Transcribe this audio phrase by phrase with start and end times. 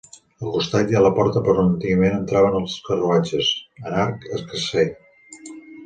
[0.45, 3.53] Al costat hi ha la porta per on antigament entraven els carruatges,
[3.87, 4.91] en arc escarser.